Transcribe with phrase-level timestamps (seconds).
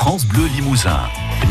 [0.00, 0.98] France Bleu Limousin.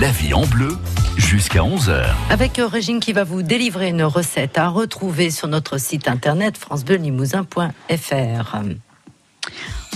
[0.00, 0.78] La vie en bleu
[1.18, 2.02] jusqu'à 11h.
[2.30, 8.56] Avec Régine qui va vous délivrer une recette à retrouver sur notre site internet francebleulimousin.fr.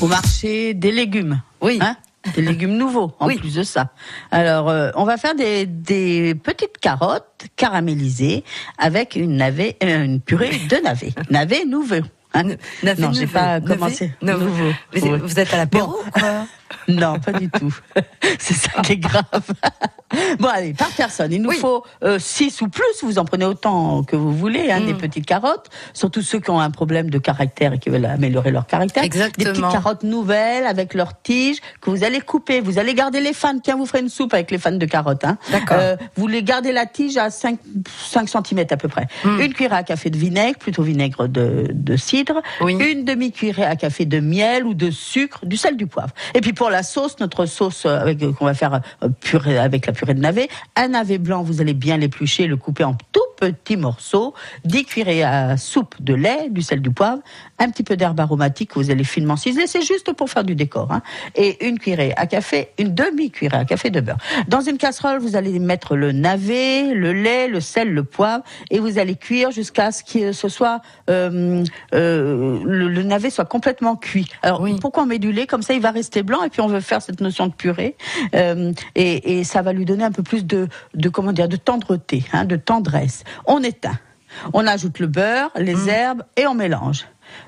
[0.03, 1.41] Au marché des légumes.
[1.63, 1.79] Oui.
[1.81, 1.97] Hein
[2.37, 3.39] des légumes nouveaux en Oui.
[3.39, 3.89] plus de ça.
[4.31, 8.45] Alors, euh, on va faire des, des petites carottes caramélisées
[8.77, 11.15] avec une navet, euh, une purée de navet.
[11.31, 12.03] navet nouveau.
[12.35, 12.43] Hein
[12.83, 14.13] Navet non, j'ai pas Navet commencé.
[14.21, 14.45] nouveau.
[14.45, 14.73] Nouveau.
[14.95, 15.19] Vous, Ouais.
[15.19, 16.45] vous êtes à l'apéro ou quoi?
[16.89, 17.75] Non, pas du tout.
[18.39, 19.25] C'est ça qui est grave.
[20.39, 21.33] Bon, allez, par personne.
[21.33, 21.57] Il nous Oui.
[21.57, 21.87] faut
[22.19, 22.85] 6 ou plus.
[23.03, 24.87] Vous en prenez autant que vous voulez, hein, Mm.
[24.87, 25.71] des petites carottes.
[25.95, 29.05] Surtout ceux qui ont un problème de caractère et qui veulent améliorer leur caractère.
[29.05, 29.43] Exactement.
[29.53, 32.61] Des petites carottes nouvelles avec leurs tiges que vous allez couper.
[32.61, 33.59] Vous allez garder les fans.
[33.59, 35.25] Tiens, vous ferez une soupe avec les fans de carottes.
[35.25, 35.39] Hein.
[35.51, 35.79] D'accord.
[36.17, 37.59] vous les gardez la tige à 5,
[38.11, 39.07] 5 cm à peu près.
[39.25, 39.41] Mm.
[39.41, 42.43] Une cuillère à café de vinaigre, plutôt vinaigre de, de cidre.
[42.61, 42.75] Oui.
[42.75, 46.13] Une demi-cuillerée à café de miel ou de sucre, du sel, du poivre.
[46.35, 49.85] Et puis pour la sauce, notre sauce euh, avec qu'on va faire euh, purée avec
[49.85, 53.22] la purée de navet, un navet blanc, vous allez bien l'éplucher, le couper en tout
[53.51, 57.21] petits morceaux, 10 cuillerées à soupe de lait, du sel, du poivre,
[57.59, 60.55] un petit peu d'herbe aromatique que vous allez finement ciseler, c'est juste pour faire du
[60.55, 60.93] décor.
[60.93, 61.03] Hein.
[61.35, 64.19] Et une cuillerée à café, une demi-cuillerée à café de beurre.
[64.49, 68.79] Dans une casserole, vous allez mettre le navet, le lait, le sel, le poivre, et
[68.79, 73.97] vous allez cuire jusqu'à ce que ce soit euh, euh, le, le navet soit complètement
[73.97, 74.29] cuit.
[74.43, 74.77] Alors Oui.
[74.81, 76.81] pourquoi on met du lait Comme ça, il va rester blanc, et puis on veut
[76.81, 77.97] faire cette notion de purée,
[78.35, 81.57] euh, et, et ça va lui donner un peu plus de, de comment dire, de
[81.57, 83.25] tendreté, hein, de tendresse.
[83.47, 83.99] On éteint.
[84.55, 85.89] On ajoute le beurre, les Mmh.
[85.89, 87.07] herbes et on mélange.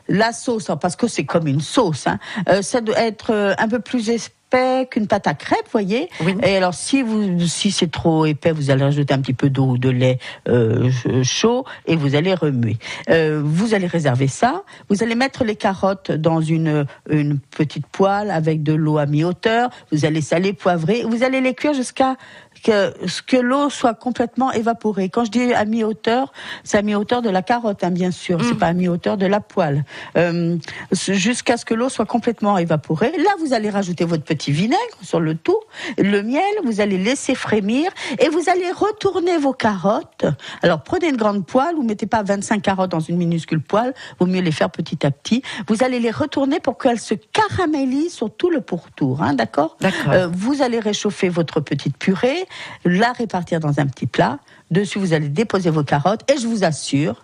[0.08, 2.18] La sauce, hein, parce que c'est comme une sauce, hein,
[2.48, 6.08] euh, ça doit être euh, un peu plus épais qu'une pâte à crêpes, voyez.
[6.20, 6.36] Oui.
[6.42, 9.64] Et alors, si vous, si c'est trop épais, vous allez rajouter un petit peu d'eau
[9.64, 10.18] ou de lait
[10.48, 10.90] euh,
[11.22, 12.76] chaud et vous allez remuer.
[13.10, 14.62] Euh, vous allez réserver ça.
[14.88, 19.70] Vous allez mettre les carottes dans une, une petite poêle avec de l'eau à mi-hauteur.
[19.90, 21.02] Vous allez saler, poivrer.
[21.02, 22.16] Vous allez les cuire jusqu'à
[22.64, 25.08] que, ce que l'eau soit complètement évaporée.
[25.08, 26.32] Quand je dis à mi-hauteur,
[26.64, 28.40] c'est à mi-hauteur de la carotte, hein, bien sûr.
[28.42, 29.84] C'est pas à mi-hauteur de la poêle.
[30.16, 30.56] Euh,
[30.92, 33.12] jusqu'à ce que l'eau soit complètement évaporée.
[33.18, 35.60] Là, vous allez rajouter votre petit vinaigre sur le tout,
[35.98, 36.42] le miel.
[36.64, 40.24] Vous allez laisser frémir et vous allez retourner vos carottes.
[40.62, 41.74] Alors, prenez une grande poêle.
[41.76, 43.92] Vous mettez pas 25 carottes dans une minuscule poêle.
[44.18, 45.42] Vaut mieux les faire petit à petit.
[45.68, 49.22] Vous allez les retourner pour qu'elles se caramélisent sur tout le pourtour.
[49.22, 49.76] Hein, d'accord?
[49.80, 50.12] D'accord.
[50.12, 52.46] Euh, vous allez réchauffer votre petite purée,
[52.84, 54.38] la répartir dans un petit plat.
[54.70, 57.22] Dessus, vous allez déposer vos carottes et je vous assure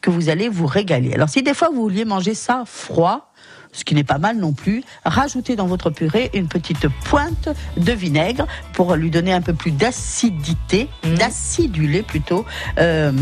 [0.00, 1.14] que vous allez vous régaler.
[1.14, 3.32] Alors, si des fois vous vouliez manger ça froid,
[3.72, 7.48] ce qui n'est pas mal non plus, rajoutez dans votre purée une petite pointe
[7.78, 11.14] de vinaigre pour lui donner un peu plus d'acidité, Mhm.
[11.16, 12.44] d'acidulé plutôt.
[12.78, 13.12] Euh,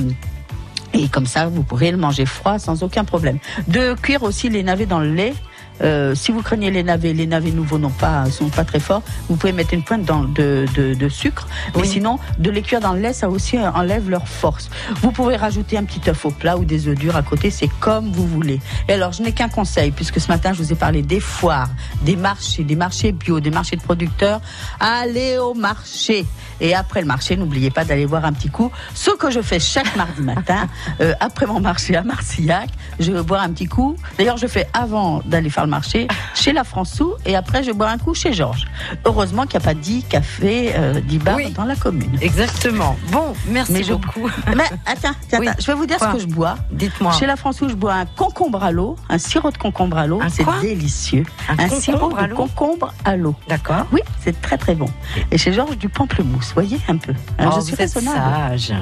[0.93, 3.39] et comme ça, vous pourrez le manger froid sans aucun problème.
[3.69, 5.35] De cuire aussi les navets dans le lait.
[5.83, 9.03] Euh, si vous craignez les navets, les navets nouveaux n'ont pas, sont pas très forts.
[9.29, 11.89] Vous pouvez mettre une pointe dans, de, de, de sucre, mais Oui.
[11.89, 14.71] sinon de les cuire dans le lait, ça aussi enlève leur force.
[15.03, 17.71] Vous pouvez rajouter un petit œuf au plat ou des œufs durs à côté, c'est
[17.81, 18.61] comme vous voulez.
[18.89, 21.71] Et alors, je n'ai qu'un conseil, puisque ce matin je vous ai parlé des foires,
[22.03, 24.41] des marchés, des marchés bio, des marchés de producteurs.
[24.79, 26.25] Allez au marché.
[26.61, 29.59] Et après le marché, n'oubliez pas d'aller voir un petit coup ce que je fais
[29.59, 30.69] chaque mardi matin.
[31.01, 32.69] Euh, après mon marché à Marcillac,
[32.99, 33.97] je vais boire un petit coup.
[34.19, 37.89] D'ailleurs, je fais avant d'aller faire le marché chez la Françou et après je bois
[37.89, 38.67] un coup chez Georges.
[39.07, 41.51] Heureusement qu'il n'y a pas 10 cafés, euh, 10 bars Oui.
[41.53, 42.19] dans la commune.
[42.21, 42.97] Exactement.
[43.11, 44.29] Bon, merci Mais je- beaucoup.
[44.55, 45.49] Mais attends, attends, Oui.
[45.49, 46.57] attends, je vais vous dire Quoi ce que je bois.
[46.73, 47.13] Dites-moi.
[47.13, 50.21] Chez la Françou, je bois un concombre à l'eau, un sirop de concombre à l'eau.
[50.29, 51.25] C'est délicieux.
[51.59, 53.35] Un sirop de concombre à l'eau.
[53.49, 53.87] D'accord.
[53.93, 54.89] Oui, c'est très très bon.
[55.31, 57.15] Et chez Georges, du pamplemousse, voyez un peu.
[57.39, 58.73] Alors, Oh, je suis vous êtes sage.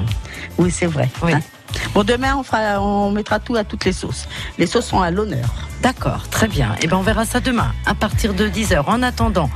[0.57, 1.09] Oui, c'est vrai.
[1.23, 1.33] Oui.
[1.33, 1.41] hein.
[1.93, 4.27] Bon, demain, on, fera, on mettra tout à toutes les sauces.
[4.57, 5.49] Les sauces sont à l'honneur.
[5.81, 6.75] D'accord, très bien.
[6.81, 8.83] Et ben on verra ça demain à partir de 10h.
[8.87, 9.49] En attendant,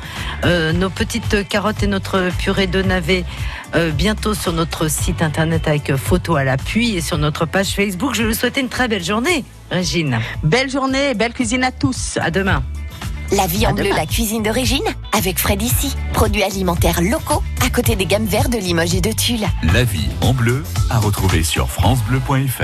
[0.45, 3.25] euh, nos petites carottes et notre purée de navet
[3.75, 7.69] euh, bientôt sur notre site internet avec euh, photo à l'appui et sur notre page
[7.69, 8.13] Facebook.
[8.13, 10.19] Je vous souhaite une très belle journée, Régine.
[10.43, 12.17] Belle journée et belle cuisine à tous.
[12.21, 12.63] À demain.
[13.35, 13.95] La vie À en bleu, demain.
[13.95, 15.95] la cuisine d'origine, avec Fred ici.
[16.13, 19.45] Produits alimentaires locaux, à côté des gammes vertes de Limoges et de Tulle.
[19.73, 22.63] La vie en bleu à retrouver sur francebleu.fr.